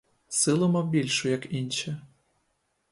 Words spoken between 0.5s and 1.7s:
мав більшу, як